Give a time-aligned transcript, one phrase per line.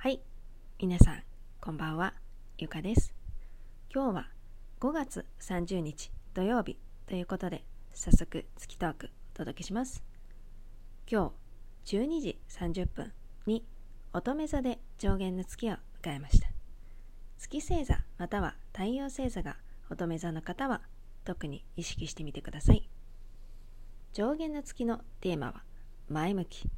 [0.00, 0.20] はい、
[0.80, 1.22] 皆さん、
[1.60, 2.14] こんばんは、
[2.56, 3.12] ゆかです。
[3.92, 4.28] 今日は
[4.78, 10.04] 5月30日土曜日ということで、早速月トークお届けします。
[11.10, 11.32] 今
[11.84, 13.12] 日12時30分
[13.46, 13.64] に
[14.12, 16.48] 乙女座で上限の月を迎えました。
[17.36, 19.56] 月星座または太陽星座が
[19.90, 20.82] 乙女座の方は
[21.24, 22.88] 特に意識してみてください。
[24.12, 25.64] 上限の月のテーマは
[26.08, 26.70] 前向き。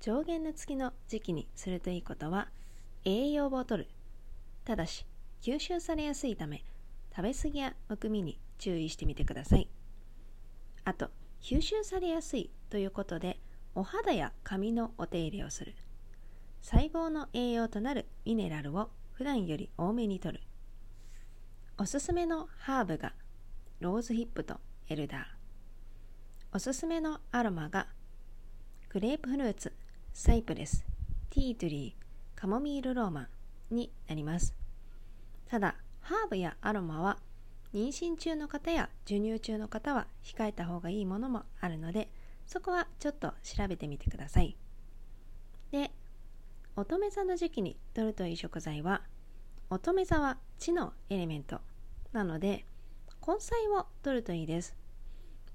[0.00, 2.48] 上限の月の時期にするといいことは
[3.04, 3.86] 栄養をとる。
[4.64, 5.04] ただし
[5.42, 6.64] 吸収されやすいため
[7.14, 9.68] 食べ過ぎやむくみに注意してみてください。
[10.84, 11.10] あと
[11.42, 13.38] 吸収されやすいということで
[13.74, 15.74] お肌や髪のお手入れをする。
[16.62, 20.40] 細胞の栄養となるミネラルを普段より多めにとる。
[21.76, 23.12] おすすめのハーブが
[23.80, 25.22] ローズヒップとエルダー。
[26.54, 27.86] おすすめのアロマが
[28.88, 29.72] グレープフルーツ、
[30.12, 30.84] サイプレス、
[31.30, 33.28] ティートリー、カモミールローマ
[33.70, 34.54] ンになります。
[35.48, 37.18] ただ、ハーブやアロマは
[37.72, 42.10] 妊娠中の方や授乳中の方は控えた方がいいものもあるので、
[42.46, 44.56] そこはちょっと調べてみてください。
[45.70, 45.90] で、
[46.76, 49.02] 乙女座の時期に取るといい食材は、
[49.70, 51.60] 乙女座は地のエレメント
[52.12, 52.66] なので、
[53.26, 54.76] 根菜を取るといいです。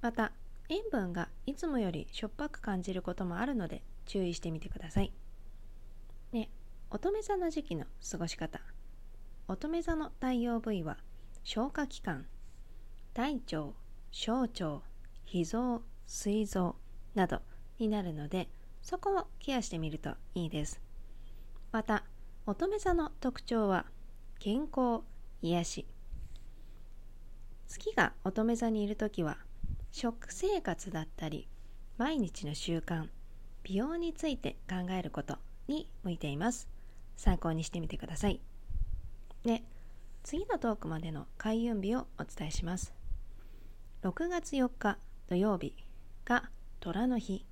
[0.01, 0.31] また、
[0.69, 5.13] 塩分がいつもよりしょっぱく感じることもあるので注意してみてください。
[6.31, 6.49] で、
[6.89, 8.59] 乙女座の時期の過ごし方。
[9.47, 10.97] 乙女座の太陽部位は
[11.43, 12.25] 消化器官、
[13.13, 13.73] 大腸、
[14.11, 14.81] 小腸、
[15.25, 16.75] 脾臓、膵臓
[17.13, 17.41] など
[17.77, 18.49] になるので、
[18.81, 20.81] そこをケアしてみるといいです。
[21.71, 22.05] また、
[22.47, 23.85] 乙女座の特徴は
[24.39, 25.03] 健康、
[25.41, 25.85] 癒し。
[27.67, 29.37] 月が乙女座にいるときは
[29.97, 31.47] 食生活だったり
[31.97, 33.07] 毎日の習慣
[33.63, 35.37] 美容について考えること
[35.69, 36.67] に向いています。
[37.15, 38.41] 参考にしてみてください。
[39.45, 39.63] で
[40.21, 42.93] 次のトークまでの開運日をお伝えします。
[44.03, 44.97] 6月4日
[45.29, 45.73] 土曜日
[46.25, 46.49] が
[46.81, 47.45] 虎の日。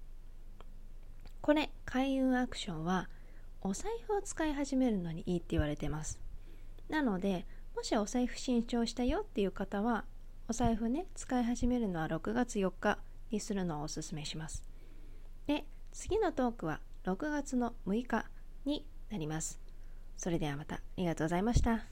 [1.40, 3.08] これ開運アクションは
[3.62, 6.20] お財布を使い始めるのにいいって言われてます。
[6.90, 10.04] なのでもしお財布新調したよっていう方は
[10.50, 13.00] お財布ね使い始めるのは6月4日
[13.32, 14.64] にするのをおすすめします。
[15.48, 18.26] で次のトークは6月の6日
[18.66, 19.62] になります。
[20.18, 21.86] それではまたありがとうございました。